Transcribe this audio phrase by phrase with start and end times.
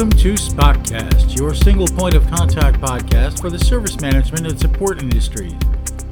[0.00, 5.02] Welcome to SPOCcast, your single point of contact podcast for the service management and support
[5.02, 5.50] industry.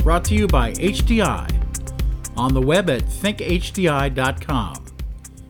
[0.05, 1.51] Brought to you by HDI.
[2.37, 4.85] On the web at thinkhdi.com.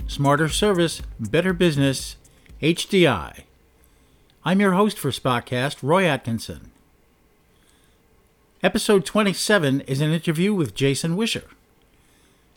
[0.06, 2.14] Smarter service, better business,
[2.62, 3.40] HDI.
[4.44, 6.70] I'm your host for SPOCcast, Roy Atkinson.
[8.62, 11.48] Episode 27 is an interview with Jason Wisher.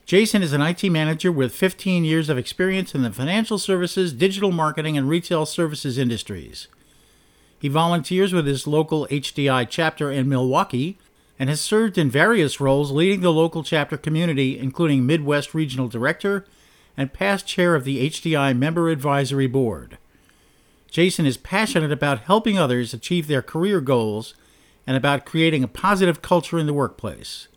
[0.05, 4.51] Jason is an IT manager with 15 years of experience in the financial services, digital
[4.51, 6.67] marketing, and retail services industries.
[7.57, 10.97] He volunteers with his local HDI chapter in Milwaukee
[11.37, 16.45] and has served in various roles leading the local chapter community, including Midwest Regional Director
[16.97, 19.97] and past chair of the HDI Member Advisory Board.
[20.89, 24.33] Jason is passionate about helping others achieve their career goals
[24.85, 27.47] and about creating a positive culture in the workplace.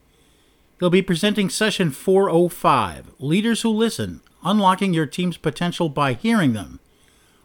[0.80, 6.80] He'll be presenting session 405 Leaders Who Listen Unlocking Your Team's Potential by Hearing Them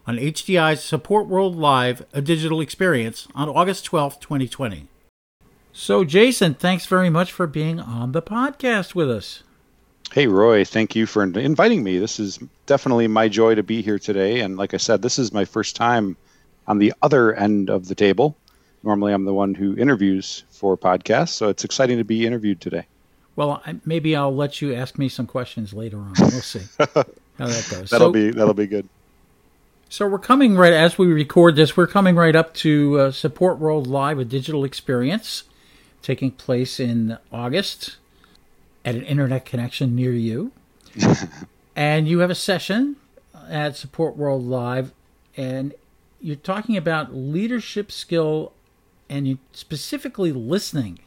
[0.04, 4.88] on HDI's Support World Live, a digital experience on August 12, 2020.
[5.72, 9.44] So, Jason, thanks very much for being on the podcast with us.
[10.10, 11.98] Hey, Roy, thank you for inviting me.
[11.98, 14.40] This is definitely my joy to be here today.
[14.40, 16.16] And like I said, this is my first time
[16.66, 18.36] on the other end of the table.
[18.82, 22.86] Normally, I'm the one who interviews for podcasts, so it's exciting to be interviewed today.
[23.40, 26.12] Well, maybe I'll let you ask me some questions later on.
[26.18, 26.86] We'll see how
[27.38, 27.88] that goes.
[27.88, 28.86] that'll so, be that'll be good.
[29.88, 31.74] So we're coming right as we record this.
[31.74, 35.44] We're coming right up to uh, Support World Live, a digital experience
[36.02, 37.96] taking place in August
[38.84, 40.52] at an internet connection near you.
[41.74, 42.96] and you have a session
[43.48, 44.92] at Support World Live,
[45.34, 45.72] and
[46.20, 48.52] you're talking about leadership skill
[49.08, 50.98] and you specifically listening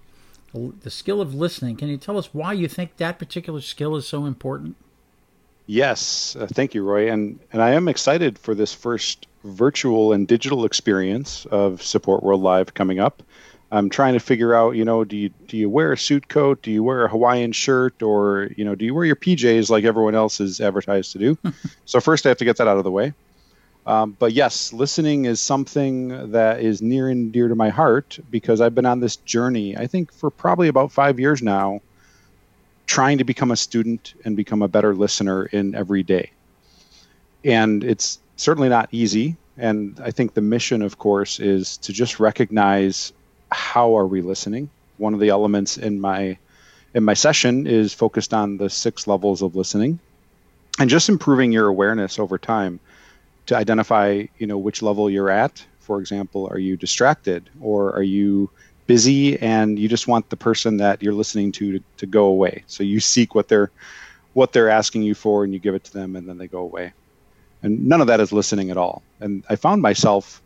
[0.54, 1.76] the skill of listening.
[1.76, 4.76] Can you tell us why you think that particular skill is so important?
[5.66, 10.27] Yes, uh, thank you, Roy, and and I am excited for this first virtual and
[10.27, 13.23] digital experience of Support World Live coming up.
[13.72, 16.61] I'm trying to figure out, you know, do you do you wear a suit coat?
[16.61, 19.83] Do you wear a Hawaiian shirt, or you know, do you wear your PJs like
[19.83, 21.38] everyone else is advertised to do?
[21.86, 23.14] so first, I have to get that out of the way.
[23.86, 28.61] Um, but yes, listening is something that is near and dear to my heart because
[28.61, 31.82] I've been on this journey, I think, for probably about five years now,
[32.88, 36.32] trying to become a student and become a better listener in every day.
[37.44, 39.36] And it's certainly not easy.
[39.58, 43.11] And I think the mission, of course, is to just recognize
[43.52, 44.70] how are we listening.
[44.98, 46.38] One of the elements in my
[46.94, 50.00] in my session is focused on the six levels of listening
[50.80, 52.80] and just improving your awareness over time
[53.48, 55.65] to identify you know which level you're at.
[55.80, 58.52] For example are you distracted or are you
[58.87, 62.64] busy and you just want the person that you're listening to, to to go away?
[62.67, 63.71] So you seek what they're
[64.33, 66.59] what they're asking you for and you give it to them and then they go
[66.59, 66.93] away.
[67.61, 69.03] And none of that is listening at all.
[69.20, 70.42] And i found myself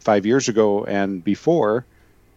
[0.00, 1.86] five years ago and before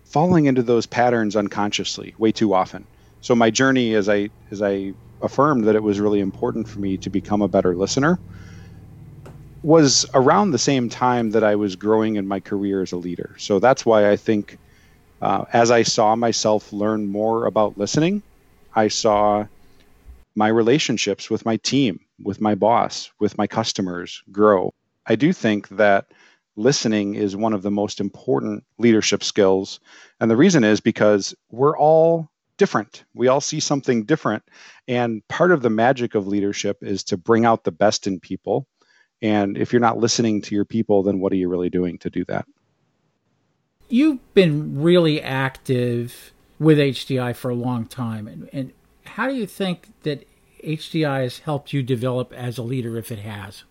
[0.04, 2.88] falling into those patterns unconsciously way too often.
[3.22, 6.98] So my journey as i as i affirmed that it was really important for me
[6.98, 8.20] to become a better listener
[9.64, 13.36] was around the same time that I was growing in my career as a leader.
[13.38, 14.58] So that's why I think
[15.22, 18.24] uh, as I saw myself learn more about listening,
[18.76, 19.46] I saw
[20.36, 24.74] my relationships with my team, with my boss, with my customers grow.
[25.06, 26.08] I do think that
[26.56, 29.80] listening is one of the most important leadership skills.
[30.20, 33.04] And the reason is because we're all different.
[33.14, 34.44] We all see something different.
[34.88, 38.68] And part of the magic of leadership is to bring out the best in people
[39.22, 42.10] and if you're not listening to your people, then what are you really doing to
[42.10, 42.46] do that?
[43.90, 48.28] You've been really active with HDI for a long time.
[48.28, 48.74] And, and
[49.06, 50.26] how do you think that
[50.64, 53.64] HDI has helped you develop as a leader, if it has?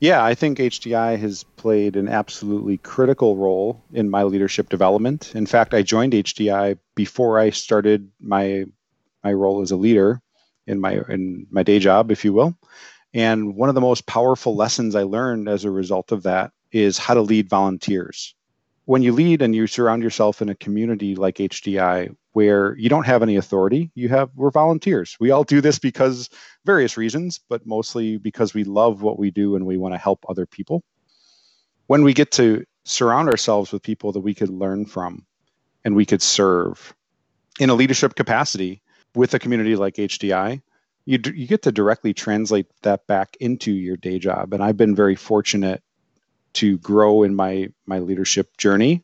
[0.00, 5.32] Yeah, I think HDI has played an absolutely critical role in my leadership development.
[5.34, 8.64] In fact, I joined HDI before I started my
[9.22, 10.20] my role as a leader
[10.66, 12.56] in my in my day job, if you will.
[13.14, 16.98] And one of the most powerful lessons I learned as a result of that is
[16.98, 18.34] how to lead volunteers.
[18.86, 23.06] When you lead and you surround yourself in a community like HDI where you don't
[23.06, 25.16] have any authority, you have we're volunteers.
[25.20, 26.28] We all do this because
[26.64, 30.24] various reasons, but mostly because we love what we do and we want to help
[30.28, 30.82] other people.
[31.86, 35.24] When we get to surround ourselves with people that we could learn from
[35.84, 36.94] and we could serve
[37.60, 38.82] in a leadership capacity
[39.14, 40.60] with a community like HDI,
[41.06, 44.94] you you get to directly translate that back into your day job and i've been
[44.94, 45.82] very fortunate
[46.52, 49.02] to grow in my my leadership journey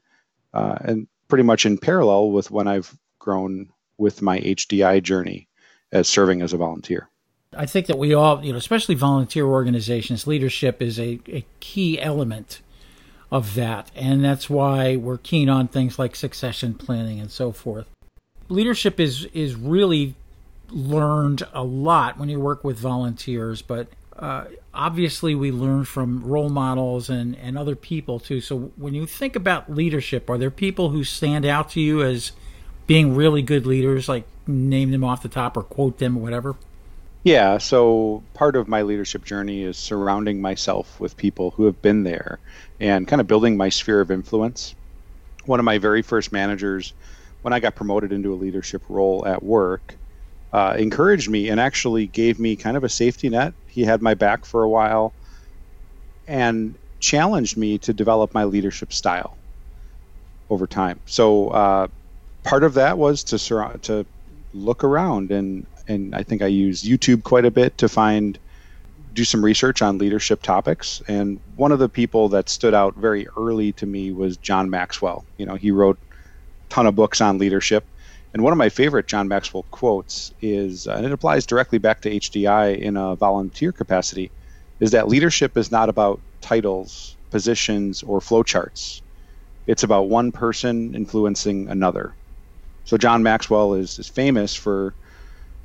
[0.55, 3.69] uh, and pretty much in parallel with when i've grown
[3.99, 5.49] with my hdi journey
[5.93, 7.09] as serving as a volunteer
[7.57, 12.01] i think that we all you know especially volunteer organizations leadership is a, a key
[12.01, 12.61] element
[13.31, 13.91] of that.
[13.95, 17.87] And that's why we're keen on things like succession planning and so forth.
[18.49, 20.15] Leadership is, is really
[20.71, 23.89] learned a lot when you work with volunteers, but
[24.19, 24.45] uh,
[24.75, 28.41] obviously we learn from role models and, and other people too.
[28.41, 32.33] So when you think about leadership, are there people who stand out to you as
[32.87, 36.57] being really good leaders, like name them off the top or quote them or whatever?
[37.23, 42.03] Yeah, so part of my leadership journey is surrounding myself with people who have been
[42.03, 42.39] there
[42.79, 44.75] and kind of building my sphere of influence.
[45.45, 46.95] One of my very first managers,
[47.43, 49.97] when I got promoted into a leadership role at work,
[50.53, 53.55] uh, encouraged me and actually gave me kind of a safety net.
[53.67, 55.15] He had my back for a while
[56.27, 59.39] and challenged me to develop my leadership style
[60.49, 61.01] over time.
[61.07, 61.89] So uh,
[62.45, 64.07] part of that was to sur- to
[64.53, 68.39] look around and and I think I use YouTube quite a bit to find
[69.13, 71.03] do some research on leadership topics.
[71.09, 75.25] And one of the people that stood out very early to me was John Maxwell.
[75.37, 77.85] You know, he wrote a ton of books on leadership.
[78.33, 82.11] And one of my favorite John Maxwell quotes is, and it applies directly back to
[82.11, 84.31] HDI in a volunteer capacity,
[84.79, 89.03] is that leadership is not about titles, positions, or flowcharts.
[89.67, 92.17] It's about one person influencing another.
[92.85, 94.95] So John Maxwell is, is famous for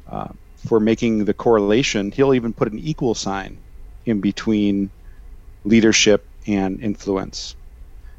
[0.08, 0.30] uh,
[0.68, 2.12] for making the correlation.
[2.12, 3.60] He'll even put an equal sign
[4.06, 4.92] in between
[5.64, 7.56] leadership and influence.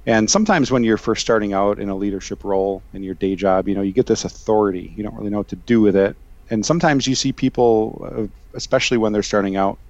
[0.06, 3.68] And sometimes when you're first starting out in a leadership role in your day job,
[3.68, 4.94] you know, you get this authority.
[4.96, 6.16] You don't really know what to do with it.
[6.48, 9.80] And sometimes you see people, uh, especially when they're starting out,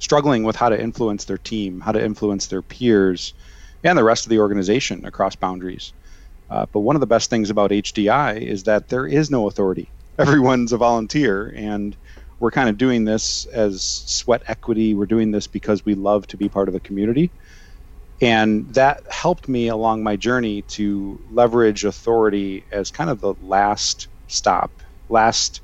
[0.00, 3.34] struggling with how to influence their team, how to influence their peers,
[3.84, 5.92] and the rest of the organization across boundaries.
[6.50, 9.92] Uh, but one of the best things about HDI is that there is no authority
[10.18, 11.96] everyone's a volunteer and
[12.40, 14.94] we're kind of doing this as sweat equity.
[14.94, 17.32] We're doing this because we love to be part of the community.
[18.24, 24.08] And that helped me along my journey to leverage authority as kind of the last
[24.28, 24.70] stop,
[25.10, 25.60] last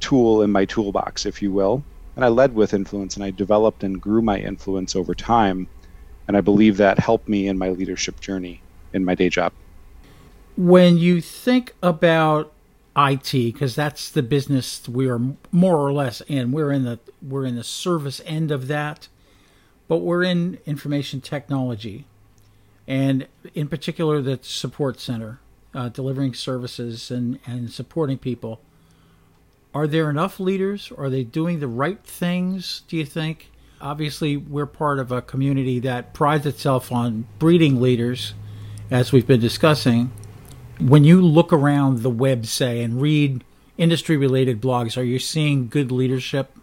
[0.00, 1.84] tool in my toolbox, if you will.
[2.16, 5.68] And I led with influence and I developed and grew my influence over time.
[6.26, 8.62] And I believe that helped me in my leadership journey
[8.94, 9.52] in my day job.
[10.56, 12.50] When you think about
[12.96, 15.20] IT because that's the business we are
[15.50, 16.52] more or less in.
[16.52, 19.08] We're in the we're in the service end of that,
[19.88, 22.06] but we're in information technology,
[22.86, 25.40] and in particular the support center,
[25.74, 28.60] uh, delivering services and and supporting people.
[29.74, 30.92] Are there enough leaders?
[30.96, 32.82] Are they doing the right things?
[32.88, 33.50] Do you think?
[33.80, 38.34] Obviously, we're part of a community that prides itself on breeding leaders,
[38.90, 40.10] as we've been discussing
[40.78, 43.44] when you look around the web, say, and read
[43.76, 46.56] industry related blogs, are you seeing good leadership?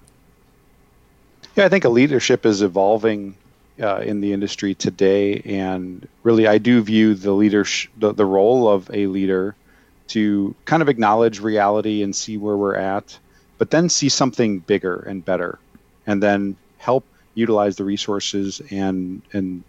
[1.55, 3.35] Yeah, I think a leadership is evolving
[3.81, 8.69] uh, in the industry today, and really, I do view the leadership, the, the role
[8.69, 9.55] of a leader,
[10.09, 13.17] to kind of acknowledge reality and see where we're at,
[13.57, 15.59] but then see something bigger and better,
[16.07, 17.03] and then help
[17.33, 19.63] utilize the resources and and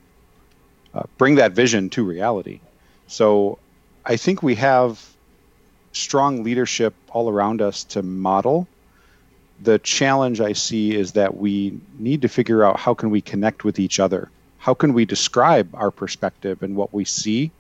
[0.95, 2.61] uh, bring that vision to reality.
[3.07, 3.59] So
[4.05, 5.05] I think we have
[5.93, 8.67] strong leadership all around us to model.
[9.63, 13.65] The challenge I see is that we need to figure out how can we connect
[13.65, 14.31] with each other?
[14.59, 17.51] How can we describe our perspective and what we see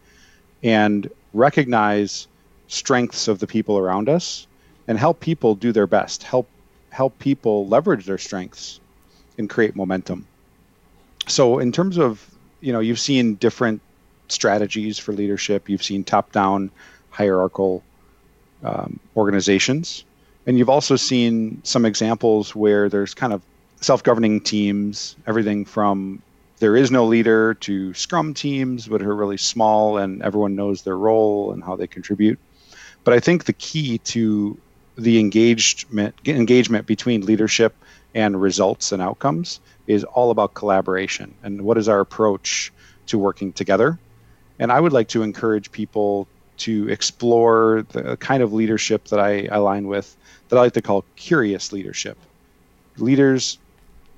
[0.62, 2.26] and recognize
[2.68, 4.46] strengths of the people around us
[4.88, 6.48] and help people do their best, help
[6.90, 8.80] help people leverage their strengths
[9.38, 10.26] and create momentum.
[11.26, 12.28] So in terms of,
[12.60, 13.80] you know, you've seen different
[14.28, 15.68] strategies for leadership.
[15.68, 16.70] You've seen top down
[17.10, 17.82] hierarchical
[18.62, 20.04] um, organizations.
[20.46, 23.42] And you've also seen some examples where there's kind of
[23.80, 26.22] self governing teams, everything from
[26.58, 30.96] there is no leader to scrum teams, but are really small and everyone knows their
[30.96, 32.38] role and how they contribute.
[33.04, 34.58] But I think the key to
[34.96, 37.74] the engagement engagement between leadership
[38.14, 42.72] and results and outcomes is all about collaboration and what is our approach
[43.06, 43.98] to working together
[44.58, 46.28] and I would like to encourage people
[46.58, 50.16] to explore the kind of leadership that I align with
[50.48, 52.18] that I like to call curious leadership.
[52.98, 53.58] Leaders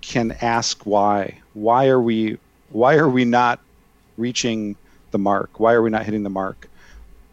[0.00, 1.38] can ask why.
[1.54, 2.38] Why are we
[2.70, 3.60] why are we not
[4.16, 4.76] reaching
[5.12, 5.60] the mark?
[5.60, 6.68] Why are we not hitting the mark?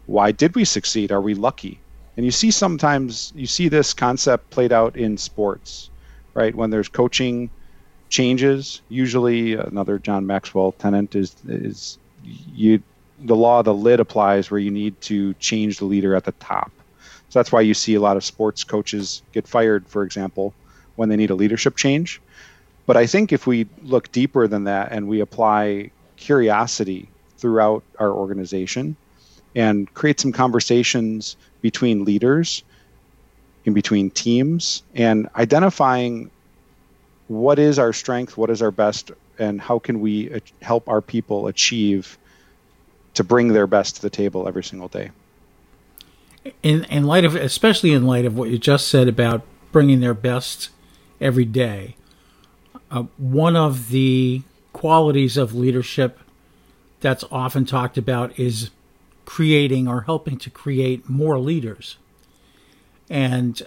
[0.06, 1.10] Why did we succeed?
[1.12, 1.80] Are we lucky?
[2.16, 5.90] And you see sometimes you see this concept played out in sports,
[6.34, 6.54] right?
[6.54, 7.50] When there's coaching
[8.08, 12.82] changes, usually another John Maxwell tenant is is you
[13.20, 16.32] the law of the lid applies where you need to change the leader at the
[16.32, 16.70] top.
[17.28, 20.52] So that's why you see a lot of sports coaches get fired, for example,
[20.96, 22.20] when they need a leadership change.
[22.86, 28.10] But I think if we look deeper than that and we apply curiosity throughout our
[28.10, 28.96] organization
[29.54, 32.62] and create some conversations between leaders,
[33.64, 36.30] in between teams, and identifying
[37.28, 41.46] what is our strength, what is our best, and how can we help our people
[41.46, 42.18] achieve
[43.14, 45.10] to bring their best to the table every single day.
[46.62, 50.14] In, in light of, especially in light of what you just said about bringing their
[50.14, 50.70] best
[51.20, 51.96] every day,
[52.90, 54.42] uh, one of the
[54.72, 56.18] qualities of leadership
[57.00, 58.70] that's often talked about is
[59.24, 61.96] creating or helping to create more leaders.
[63.08, 63.62] And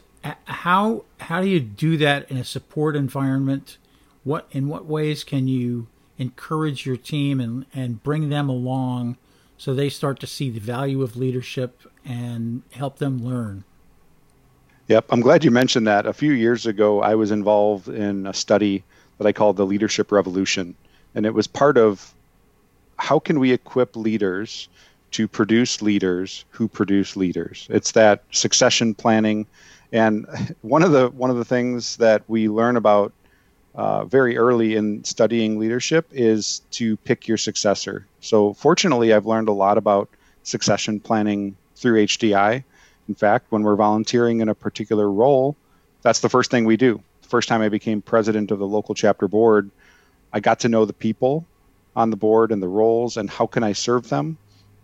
[0.45, 3.77] how how do you do that in a support environment?
[4.23, 5.87] What in what ways can you
[6.17, 9.17] encourage your team and, and bring them along
[9.57, 13.63] so they start to see the value of leadership and help them learn?
[14.87, 16.05] Yep, I'm glad you mentioned that.
[16.05, 18.83] A few years ago, I was involved in a study
[19.17, 20.75] that I called the Leadership Revolution,
[21.15, 22.13] and it was part of
[22.97, 24.69] how can we equip leaders
[25.11, 27.67] to produce leaders who produce leaders.
[27.69, 29.47] It's that succession planning,
[29.91, 30.27] and
[30.61, 33.11] one of the one of the things that we learn about
[33.75, 38.07] uh, very early in studying leadership is to pick your successor.
[38.21, 40.09] So fortunately, I've learned a lot about
[40.43, 42.63] succession planning through HDI.
[43.07, 45.57] In fact, when we're volunteering in a particular role,
[46.01, 47.01] that's the first thing we do.
[47.23, 49.69] The first time I became president of the local chapter board,
[50.31, 51.45] I got to know the people
[51.95, 54.37] on the board and the roles and how can I serve them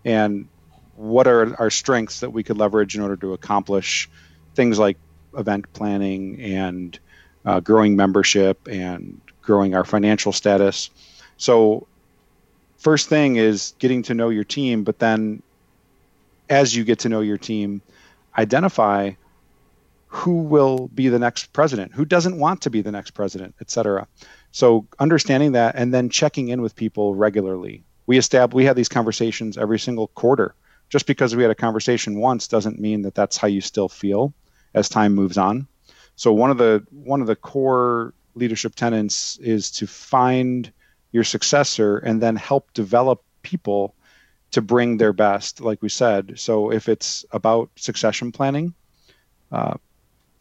[0.04, 0.48] and
[0.96, 4.10] what are our strengths that we could leverage in order to accomplish
[4.54, 4.98] things like
[5.36, 6.98] event planning and
[7.44, 10.90] uh, growing membership and growing our financial status.
[11.36, 11.86] So,
[12.78, 15.42] first thing is getting to know your team, but then
[16.48, 17.82] as you get to know your team,
[18.36, 19.12] identify
[20.12, 23.70] who will be the next president, who doesn't want to be the next president, et
[23.70, 24.06] cetera.
[24.50, 27.82] So understanding that and then checking in with people regularly.
[28.06, 30.54] We estab- we have these conversations every single quarter.
[30.90, 34.34] Just because we had a conversation once doesn't mean that that's how you still feel
[34.74, 35.66] as time moves on.
[36.16, 40.72] So one of the one of the core leadership tenets is to find
[41.12, 43.94] your successor and then help develop people
[44.52, 46.38] to bring their best, like we said.
[46.38, 48.74] So if it's about succession planning,
[49.50, 49.74] uh,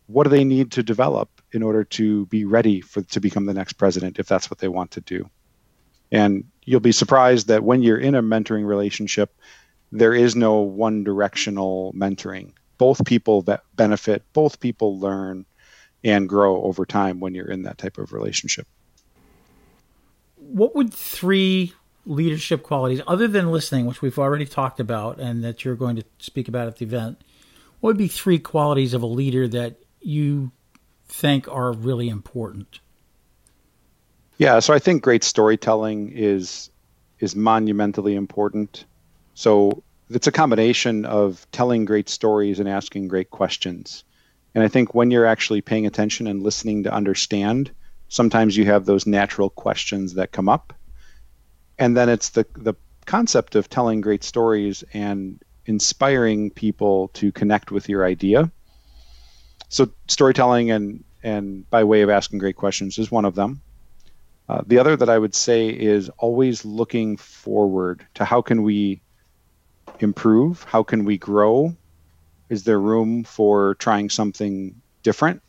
[0.08, 3.54] what do they need to develop in order to be ready for to become the
[3.54, 5.30] next president if that's what they want to do?
[6.12, 9.34] And you'll be surprised that when you're in a mentoring relationship
[9.92, 12.54] there is no one directional mentoring.
[12.78, 15.46] Both people benefit both people learn
[16.03, 18.67] and grow over time when you're in that type of relationship
[20.38, 21.74] what would three
[22.05, 26.03] leadership qualities other than listening which we've already talked about and that you're going to
[26.20, 27.22] speak about at the event
[27.81, 30.51] what would be three qualities of a leader that you
[31.08, 32.79] think are really important?
[34.38, 36.70] Yeah, so I think great storytelling is
[37.20, 38.86] is monumentally important.
[39.36, 44.03] So it's a combination of telling great stories and asking great questions.
[44.53, 47.72] And I think when you're actually paying attention and listening to understand,
[48.10, 50.74] sometimes you have those natural questions that come up.
[51.79, 57.72] And then it's the the concept of telling great stories and inspiring people to connect
[57.72, 58.51] with your idea
[59.72, 63.62] so storytelling and and by way of asking great questions is one of them.
[64.50, 69.01] Uh, the other that I would say is always looking forward to how can we
[70.00, 71.75] improve, how can we grow,
[72.51, 75.41] is there room for trying something different?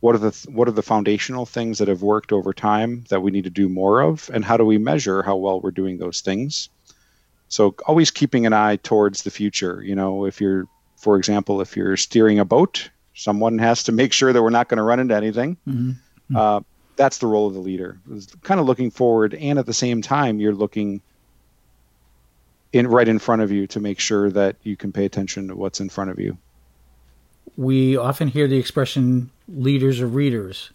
[0.00, 3.30] What are the what are the foundational things that have worked over time that we
[3.30, 6.20] need to do more of, and how do we measure how well we're doing those
[6.20, 6.68] things?
[7.48, 9.82] So always keeping an eye towards the future.
[9.82, 14.12] You know, if you're, for example, if you're steering a boat someone has to make
[14.12, 15.56] sure that we're not going to run into anything.
[15.66, 15.90] Mm-hmm.
[15.90, 16.36] mm-hmm.
[16.36, 16.60] Uh,
[16.96, 18.00] that's the role of the leader.
[18.10, 21.02] It's kind of looking forward, and at the same time, you're looking
[22.78, 25.56] in right in front of you to make sure that you can pay attention to
[25.56, 26.36] what's in front of you.
[27.56, 30.70] We often hear the expression "leaders are readers."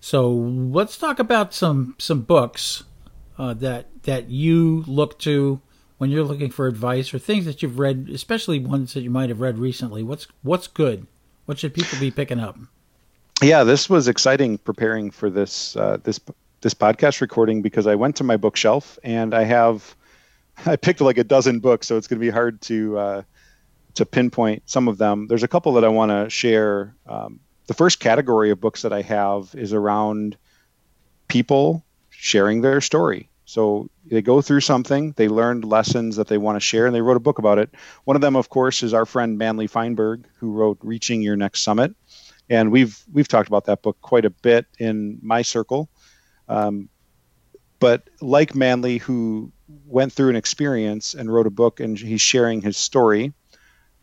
[0.00, 2.84] So let's talk about some some books
[3.38, 5.60] uh, that that you look to
[5.98, 9.28] when you're looking for advice or things that you've read, especially ones that you might
[9.30, 10.02] have read recently.
[10.02, 11.06] What's what's good?
[11.46, 12.58] What should people be picking up?
[13.42, 16.20] Yeah, this was exciting preparing for this uh, this
[16.60, 19.94] this podcast recording because I went to my bookshelf and I have
[20.66, 23.22] I picked like a dozen books, so it's going to be hard to uh,
[23.94, 25.26] to pinpoint some of them.
[25.26, 26.94] There's a couple that I want to share.
[27.06, 30.36] Um, the first category of books that I have is around
[31.28, 33.28] people sharing their story.
[33.44, 37.00] So they go through something, they learned lessons that they want to share, and they
[37.00, 37.70] wrote a book about it.
[38.04, 41.62] One of them, of course, is our friend Manley Feinberg, who wrote "Reaching Your Next
[41.62, 41.94] Summit,"
[42.50, 45.88] and we've we've talked about that book quite a bit in my circle.
[46.48, 46.88] Um,
[47.78, 49.52] but like Manley, who
[49.86, 53.32] went through an experience and wrote a book, and he's sharing his story.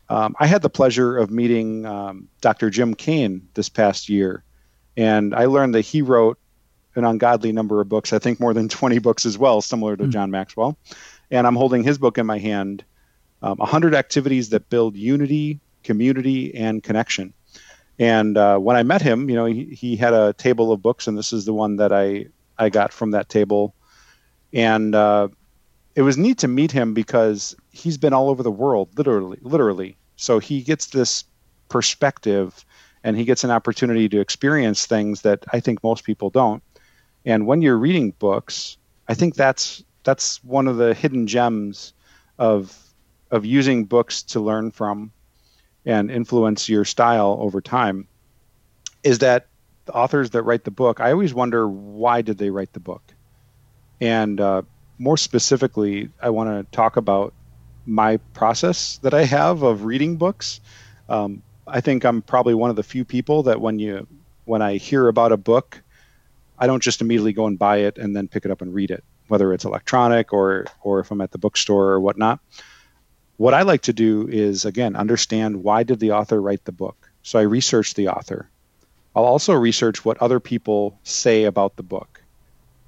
[0.10, 2.70] Um, I had the pleasure of meeting um, Dr.
[2.70, 4.44] Jim Cain this past year,
[4.98, 6.38] and I learned that he wrote
[6.96, 8.14] an ungodly number of books.
[8.14, 10.10] I think more than 20 books as well, similar to mm.
[10.10, 10.78] John Maxwell.
[11.32, 12.84] And I'm holding his book in my hand
[13.42, 17.34] um, 100 activities that build unity, community, and connection.
[18.00, 21.08] And uh, when I met him, you know, he, he had a table of books,
[21.08, 22.28] and this is the one that I,
[22.58, 23.76] I got from that table.
[24.54, 25.30] And uh,
[25.96, 29.98] it was neat to meet him because he's been all over the world, literally, literally.
[30.16, 31.24] So he gets this
[31.70, 32.66] perspective
[33.04, 36.64] and he gets an opportunity to experience things that I think most people don't.
[37.26, 41.94] And when you're reading books, I think that's that's one of the hidden gems
[42.38, 42.78] of
[43.32, 45.12] of using books to learn from
[45.86, 48.08] and influence your style over time
[49.04, 49.48] is that
[49.86, 53.14] the authors that write the book i always wonder why did they write the book
[54.00, 54.62] and uh,
[55.04, 57.34] more specifically i want to talk about
[57.86, 60.60] my process that i have of reading books
[61.10, 64.08] um, i think i'm probably one of the few people that when you
[64.46, 65.82] when i hear about a book
[66.58, 68.92] i don't just immediately go and buy it and then pick it up and read
[68.92, 72.40] it whether it's electronic or or if i'm at the bookstore or whatnot
[73.38, 77.12] what I like to do is again understand why did the author write the book.
[77.24, 78.50] So I research the author.
[79.16, 82.13] I'll also research what other people say about the book.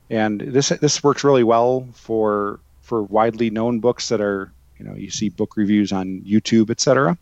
[0.10, 4.94] And this this works really well for for widely known books that are, you know,
[4.94, 7.18] you see book reviews on YouTube, etc.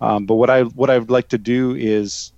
[0.00, 2.32] Um, but what I what I'd like to do is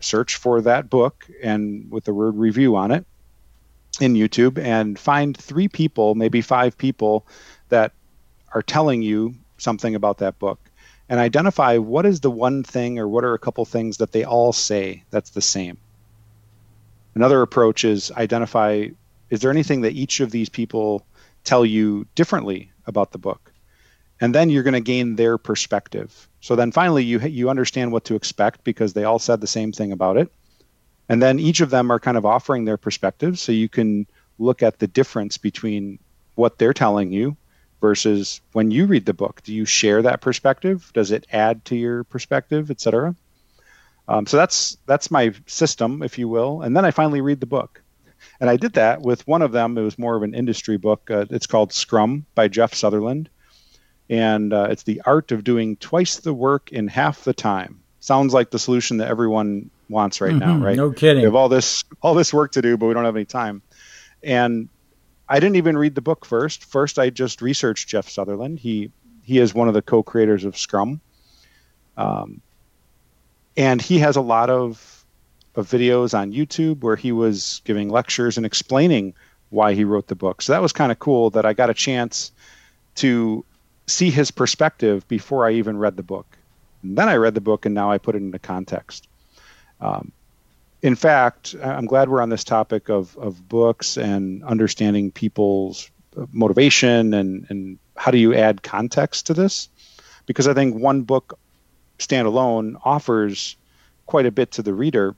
[0.00, 3.04] search for that book and with the word review on it
[4.00, 7.26] in YouTube and find three people, maybe five people
[7.68, 7.92] that
[8.54, 10.58] are telling you something about that book
[11.08, 14.24] and identify what is the one thing or what are a couple things that they
[14.24, 15.78] all say that's the same.
[17.18, 18.86] Another approach is identify
[19.28, 21.04] is there anything that each of these people
[21.42, 23.52] tell you differently about the book?
[24.20, 26.28] And then you're going to gain their perspective.
[26.40, 29.72] So then finally you you understand what to expect because they all said the same
[29.72, 30.32] thing about it.
[31.08, 34.06] And then each of them are kind of offering their perspective so you can
[34.38, 35.98] look at the difference between
[36.36, 37.36] what they're telling you
[37.80, 41.74] versus when you read the book do you share that perspective does it add to
[41.74, 43.16] your perspective etc
[44.08, 46.62] um, so that's that's my system if you will.
[46.62, 47.82] And then i finally read the book.
[48.40, 49.76] And i did that with one of them.
[49.76, 51.10] It was more of an industry book.
[51.10, 53.28] Uh, it's called scrum by jeff sutherland.
[54.10, 57.82] And uh, it's the art of doing twice the work in half the time.
[58.00, 60.76] Sounds like the solution that everyone wants right mm-hmm, now right?
[60.76, 61.22] No kidding.
[61.22, 63.62] We have all this all this work to do but we don't have any time.
[64.22, 64.68] And
[65.28, 66.64] I didn't even read the book first.
[66.64, 68.58] First, I just researched Jeff Sutherland.
[68.58, 68.90] He
[69.22, 71.02] he is one of the co-creators of Scrum,
[71.98, 72.40] um,
[73.58, 74.94] and he has a lot of
[75.54, 79.12] of videos on YouTube where he was giving lectures and explaining
[79.50, 80.40] why he wrote the book.
[80.40, 82.30] So that was kind of cool that I got a chance
[82.96, 83.44] to
[83.86, 86.38] see his perspective before I even read the book.
[86.82, 89.08] And then I read the book, and now I put it into context.
[89.80, 90.12] Um,
[90.80, 95.90] in fact, I'm glad we're on this topic of, of books and understanding people's
[96.30, 99.68] motivation and, and how do you add context to this?
[100.26, 101.36] Because I think one book
[101.98, 103.56] standalone offers
[104.06, 105.14] quite a bit to the reader,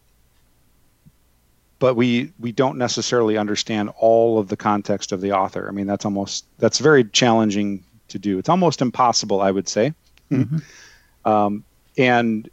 [1.78, 5.68] but we we don't necessarily understand all of the context of the author.
[5.68, 8.38] I mean, that's almost that's very challenging to do.
[8.38, 9.94] It's almost impossible, I would say.
[10.30, 10.58] Mm-hmm.
[11.28, 11.64] um,
[11.98, 12.48] and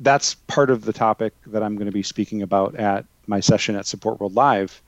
[0.00, 3.74] that's part of the topic that I'm going to be speaking about at my session
[3.74, 4.80] at Support World Live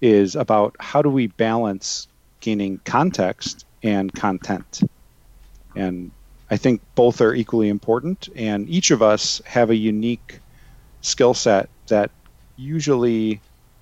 [0.00, 2.08] is about how do we balance
[2.40, 4.82] gaining context and content.
[5.74, 6.10] And
[6.50, 10.40] I think both are equally important, and each of us have a unique
[11.00, 12.10] skill set that
[12.56, 13.40] usually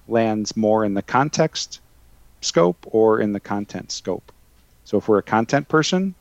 [0.08, 1.80] lands more in the context
[2.42, 4.32] scope or in the content scope.
[4.84, 6.14] So if we're a content person,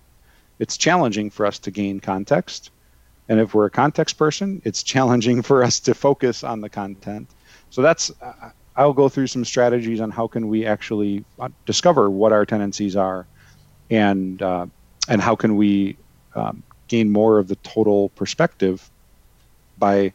[0.60, 2.72] it's challenging for us to gain context.
[3.30, 7.30] And if we're a context person, it's challenging for us to focus on the content.
[7.70, 8.12] So that's
[8.76, 12.96] I'll go through some strategies on how can we actually uh, discover what our tendencies
[12.96, 13.28] are,
[13.90, 14.66] and uh,
[15.08, 15.98] and how can we
[16.36, 18.90] um, gain more of the total perspective
[19.78, 20.14] by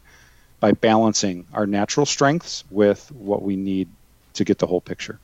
[0.59, 3.87] by balancing our natural strengths with what we need
[4.33, 5.17] to get the whole picture.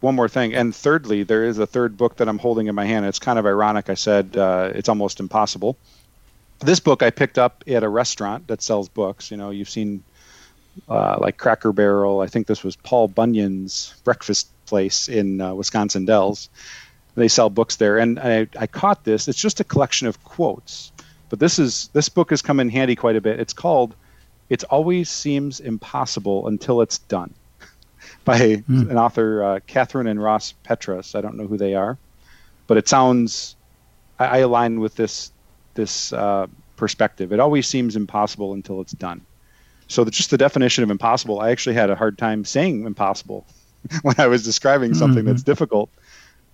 [0.00, 2.84] One more thing, and thirdly, there is a third book that I'm holding in my
[2.84, 3.06] hand.
[3.06, 3.88] It's kind of ironic.
[3.88, 5.76] I said uh, it's almost impossible
[6.60, 9.30] this book I picked up at a restaurant that sells books.
[9.30, 10.02] You know, you've seen
[10.88, 12.20] uh, like Cracker Barrel.
[12.20, 16.48] I think this was Paul Bunyan's breakfast place in uh, Wisconsin Dells.
[17.16, 19.26] They sell books there, and I, I caught this.
[19.26, 20.92] It's just a collection of quotes,
[21.30, 23.40] but this is this book has come in handy quite a bit.
[23.40, 23.94] It's called
[24.50, 27.32] "It Always Seems Impossible Until It's Done."
[28.26, 28.90] by mm.
[28.90, 31.14] an author, uh, Kathryn and Ross Petras.
[31.14, 31.96] I don't know who they are,
[32.66, 33.56] but it sounds
[34.18, 35.32] I, I align with this
[35.72, 37.32] this uh, perspective.
[37.32, 39.22] It always seems impossible until it's done.
[39.88, 43.46] So the, just the definition of impossible, I actually had a hard time saying impossible
[44.02, 45.28] when I was describing something mm-hmm.
[45.28, 45.90] that's difficult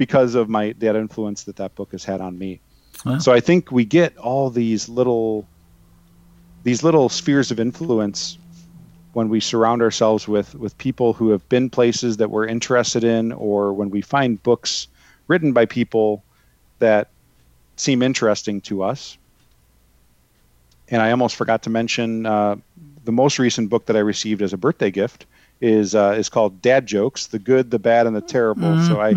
[0.04, 2.60] because of my that influence that that book has had on me.
[3.06, 3.18] Wow.
[3.18, 5.46] So I think we get all these little
[6.64, 8.36] these little spheres of influence
[9.12, 13.30] when we surround ourselves with with people who have been places that we're interested in
[13.30, 14.88] or when we find books
[15.28, 16.24] written by people
[16.80, 17.08] that
[17.76, 19.18] seem interesting to us
[20.88, 22.56] and I almost forgot to mention uh,
[23.04, 25.26] the most recent book that I received as a birthday gift
[25.62, 28.64] is uh, is called Dad Jokes: The Good, the Bad, and the Terrible.
[28.64, 28.88] Mm-hmm.
[28.88, 29.14] So I,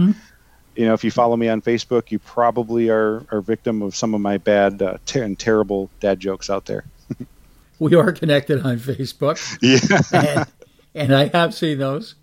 [0.76, 4.14] you know, if you follow me on Facebook, you probably are are victim of some
[4.14, 6.86] of my bad uh, ter- and terrible dad jokes out there.
[7.80, 9.40] we are connected on Facebook.
[9.62, 10.46] Yeah,
[10.94, 12.16] and, and, I have seen those,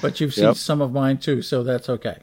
[0.00, 0.56] but you've seen yep.
[0.56, 2.18] some of mine too, so that's okay.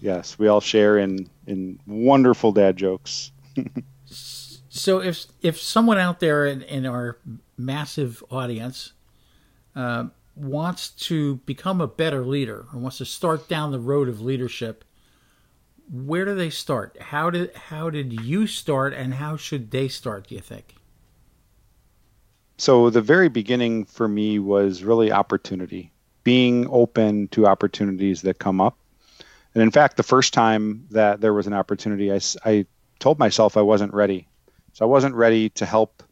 [0.00, 3.30] Yes, we all share in in wonderful dad jokes.
[4.74, 7.18] So if if someone out there in, in our
[7.58, 8.94] massive audience
[9.76, 14.22] uh, wants to become a better leader or wants to start down the road of
[14.22, 14.82] leadership,
[15.92, 16.96] where do they start?
[17.00, 20.28] How did how did you start, and how should they start?
[20.28, 20.74] Do you think?
[22.56, 25.92] So the very beginning for me was really opportunity,
[26.24, 28.78] being open to opportunities that come up.
[29.54, 32.66] And in fact, the first time that there was an opportunity, I, I
[33.00, 34.28] told myself I wasn't ready.
[34.72, 36.02] So I wasn't ready to help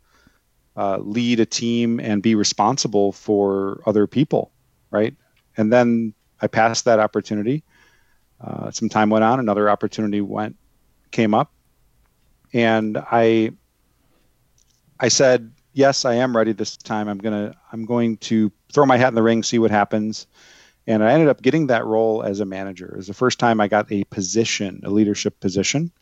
[0.76, 4.50] uh, lead a team and be responsible for other people,
[4.90, 5.14] right?
[5.56, 6.12] And then
[6.42, 7.62] I passed that opportunity.
[8.40, 10.56] Uh, some time went on, another opportunity went
[11.10, 11.52] came up,
[12.52, 13.52] and I
[14.98, 17.08] I said, yes, I am ready this time.
[17.08, 20.26] I'm gonna I'm going to throw my hat in the ring, see what happens.
[20.86, 22.86] And I ended up getting that role as a manager.
[22.86, 25.92] It was the first time I got a position, a leadership position,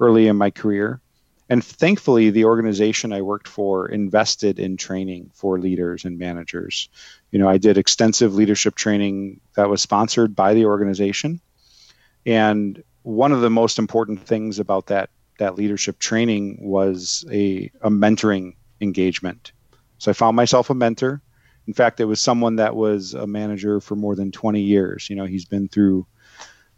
[0.00, 1.00] early in my career
[1.48, 6.88] and thankfully the organization i worked for invested in training for leaders and managers
[7.30, 11.40] you know i did extensive leadership training that was sponsored by the organization
[12.26, 17.90] and one of the most important things about that that leadership training was a, a
[17.90, 19.52] mentoring engagement
[19.98, 21.20] so i found myself a mentor
[21.66, 25.16] in fact it was someone that was a manager for more than 20 years you
[25.16, 26.06] know he's been through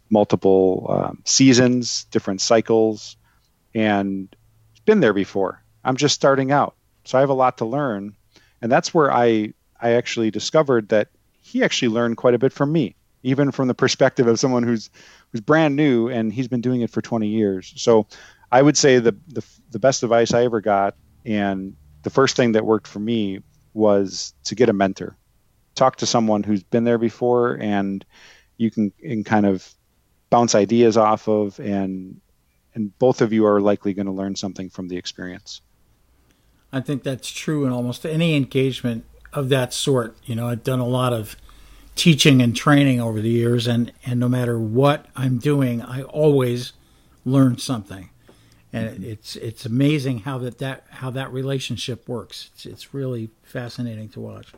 [0.09, 3.17] multiple um, seasons different cycles
[3.73, 4.33] and
[4.85, 5.63] been there before.
[5.83, 6.75] I'm just starting out.
[7.03, 8.15] So I have a lot to learn.
[8.61, 11.09] And that's where I I actually discovered that
[11.41, 14.89] he actually learned quite a bit from me, even from the perspective of someone who's
[15.31, 17.73] who's brand new and he's been doing it for 20 years.
[17.75, 18.07] So
[18.51, 22.51] I would say the the, the best advice I ever got and the first thing
[22.51, 23.41] that worked for me
[23.73, 25.17] was to get a mentor.
[25.73, 28.05] Talk to someone who's been there before and
[28.57, 29.67] you can, can kind of
[30.29, 32.21] bounce ideas off of and
[32.75, 35.61] and both of you are likely going to learn something from the experience.
[36.71, 40.15] I think that's true in almost any engagement of that sort.
[40.25, 41.37] You know, I've done a lot of
[41.95, 46.73] teaching and training over the years, and, and no matter what I'm doing, I always
[47.25, 48.09] learn something.
[48.73, 52.49] And it's it's amazing how that, that how that relationship works.
[52.53, 54.51] It's, it's really fascinating to watch.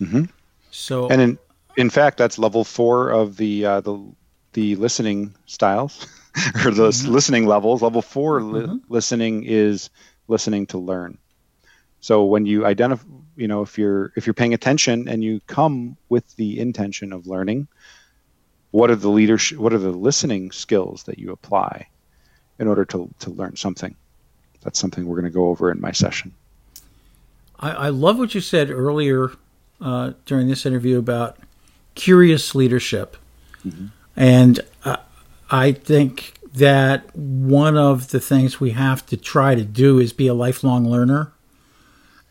[0.00, 0.24] Mm-hmm.
[0.72, 1.38] So, and in
[1.76, 4.04] in fact, that's level four of the uh, the
[4.54, 6.04] the listening styles.
[6.64, 7.12] or the mm-hmm.
[7.12, 7.82] listening levels.
[7.82, 8.72] Level 4 mm-hmm.
[8.72, 9.90] li- listening is
[10.26, 11.18] listening to learn.
[12.00, 13.06] So when you identify,
[13.36, 17.26] you know, if you're if you're paying attention and you come with the intention of
[17.26, 17.68] learning,
[18.70, 21.88] what are the leadership, what are the listening skills that you apply
[22.58, 23.94] in order to to learn something?
[24.62, 26.34] That's something we're going to go over in my session.
[27.60, 29.30] I, I love what you said earlier
[29.80, 31.36] uh, during this interview about
[31.94, 33.16] curious leadership,
[33.64, 33.86] mm-hmm.
[34.16, 34.96] and uh,
[35.50, 40.28] I think that one of the things we have to try to do is be
[40.28, 41.32] a lifelong learner.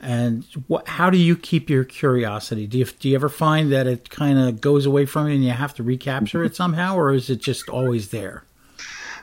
[0.04, 2.68] And what, how do you keep your curiosity?
[2.68, 5.44] Do you, do you ever find that it kind of goes away from you and
[5.44, 8.44] you have to recapture it somehow, or is it just always there?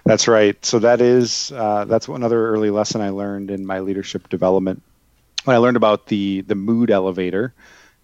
[0.05, 0.63] That's right.
[0.65, 4.83] So that is uh, that's another early lesson I learned in my leadership development.
[5.45, 7.53] When I learned about the the mood elevator,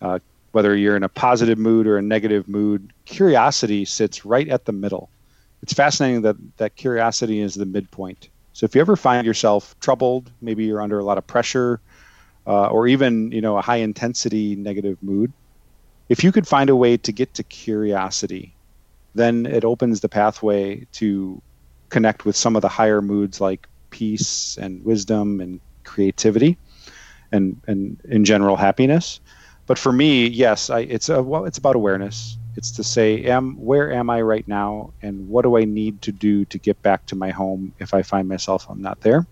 [0.02, 0.18] uh,
[0.52, 4.72] whether you're in a positive mood or a negative mood, curiosity sits right at the
[4.72, 5.08] middle
[5.62, 8.28] it's fascinating that that curiosity is the midpoint.
[8.52, 11.80] So if you ever find yourself troubled, maybe you're under a lot of pressure,
[12.46, 15.32] uh, or even you know a high intensity negative mood,
[16.08, 18.56] if you could find a way to get to curiosity,
[19.14, 21.42] then it opens the pathway to
[21.90, 26.58] connect with some of the higher moods like peace and wisdom and creativity,
[27.32, 29.20] and and in general happiness.
[29.66, 32.38] but for me, yes, I, it's a well, it's about awareness.
[32.56, 36.12] It's to say, am where am I right now, and what do I need to
[36.12, 39.26] do to get back to my home if I find myself I'm not there.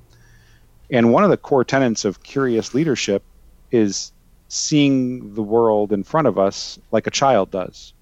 [0.90, 3.24] And one of the core tenets of curious leadership
[3.70, 4.12] is
[4.48, 7.92] seeing the world in front of us like a child does.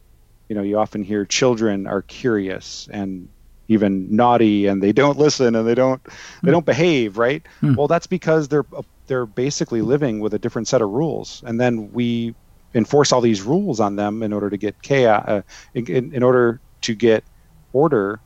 [0.49, 3.29] You know, you often hear children are curious and
[3.69, 6.03] even naughty and they don't listen and they don't
[6.43, 7.47] they don't behave, right?
[7.61, 7.75] Hmm.
[7.75, 8.67] Well, that's because they're
[9.07, 11.43] they're basically living with a different set of rules.
[11.47, 12.35] And then we
[12.75, 15.43] enforce all these rules on them in order to get chaos uh,
[15.75, 17.25] in, in order to get
[17.73, 18.21] order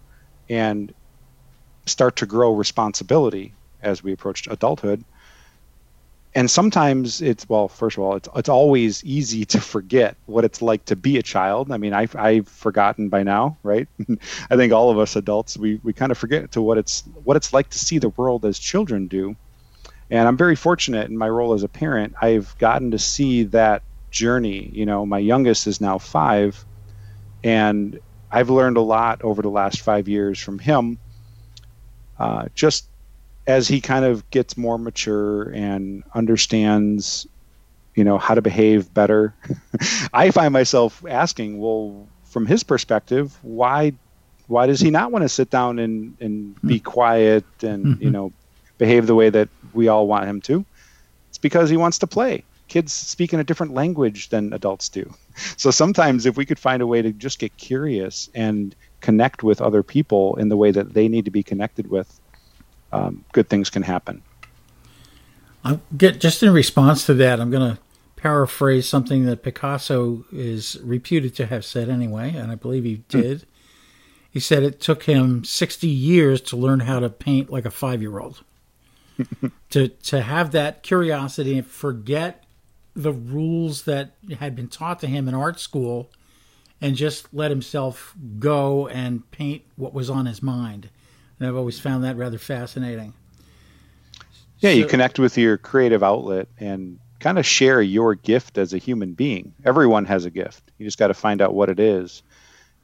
[0.48, 0.92] and
[1.86, 3.54] start to grow responsibility
[3.86, 5.04] as we approach adulthood.
[6.34, 10.60] And sometimes it's well first of all it's it's always easy to forget what it's
[10.60, 11.72] like to be a child.
[11.72, 13.88] I mean i've, I've forgotten by now right?
[14.50, 17.36] I think all of us adults we, we kind of forget to what it's what
[17.38, 19.34] it's like to see the world as children do.
[20.10, 23.82] And i'm very fortunate in my role as a parent i've gotten to see that
[24.10, 24.70] journey.
[24.72, 26.64] You know my youngest is now five
[27.44, 27.98] and
[28.30, 30.98] i've learned a lot over the last five years from him
[32.18, 32.88] uh, just
[33.46, 37.26] as he kind of gets more mature and understands
[37.94, 39.34] you know how to behave better
[40.12, 43.92] i find myself asking well from his perspective why
[44.48, 46.84] why does he not want to sit down and and be hmm.
[46.84, 48.02] quiet and mm-hmm.
[48.02, 48.32] you know
[48.78, 50.64] behave the way that we all want him to
[51.28, 55.12] it's because he wants to play kids speak in a different language than adults do
[55.56, 59.60] so sometimes if we could find a way to just get curious and connect with
[59.60, 62.20] other people in the way that they need to be connected with
[62.96, 64.22] um, good things can happen.
[65.64, 67.40] I'll get just in response to that.
[67.40, 67.80] I'm going to
[68.16, 73.20] paraphrase something that Picasso is reputed to have said anyway, and I believe he hmm.
[73.20, 73.38] did.
[73.40, 73.44] Mm.
[74.30, 78.02] He said it took him 60 years to learn how to paint like a five
[78.02, 78.42] year old.
[79.70, 82.44] to to have that curiosity and forget
[82.94, 86.10] the rules that had been taught to him in art school
[86.82, 90.90] and just let himself go and paint what was on his mind.
[91.38, 93.12] And I've always found that rather fascinating.
[94.60, 98.72] Yeah, so, you connect with your creative outlet and kind of share your gift as
[98.72, 99.52] a human being.
[99.64, 100.62] Everyone has a gift.
[100.78, 102.22] You just got to find out what it is.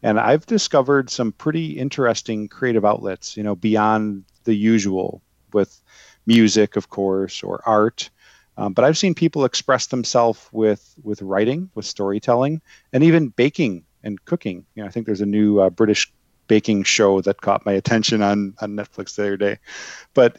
[0.02, 5.80] And I've discovered some pretty interesting creative outlets, you know, beyond the usual with
[6.26, 8.10] music, of course, or art.
[8.56, 12.60] Um, but I've seen people express themselves with with writing, with storytelling,
[12.92, 14.66] and even baking and cooking.
[14.74, 16.12] You know, I think there's a new uh, British
[16.48, 19.58] baking show that caught my attention on, on Netflix the other day.
[20.14, 20.38] But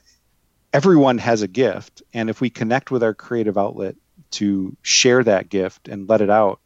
[0.73, 2.01] everyone has a gift.
[2.13, 3.95] And if we connect with our creative outlet
[4.31, 6.59] to share that gift and let it out,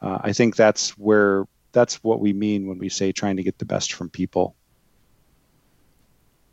[0.00, 3.58] uh, I think that's where that's what we mean when we say trying to get
[3.58, 4.54] the best from people.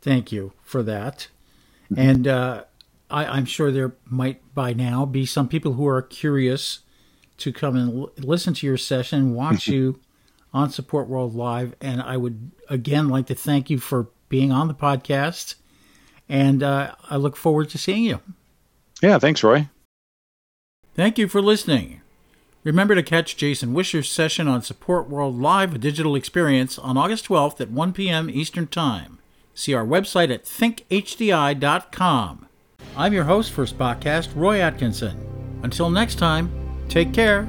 [0.00, 1.28] Thank you for that.
[1.90, 2.00] Mm-hmm.
[2.00, 2.64] And uh,
[3.10, 6.80] I, am sure there might by now be some people who are curious
[7.38, 10.00] to come and l- listen to your session, watch you
[10.52, 11.74] on Support World Live.
[11.80, 15.56] And I would again like to thank you for being on the podcast.
[16.28, 18.20] And uh, I look forward to seeing you.
[19.02, 19.68] Yeah, thanks, Roy.
[20.94, 22.00] Thank you for listening.
[22.62, 27.26] Remember to catch Jason Wisher's session on Support World Live, a digital experience, on August
[27.26, 28.28] 12th at 1 p.m.
[28.28, 29.18] Eastern Time.
[29.54, 32.46] See our website at thinkhdi.com.
[32.96, 35.26] I'm your host for SPOCcast, Roy Atkinson.
[35.62, 36.50] Until next time,
[36.88, 37.48] take care.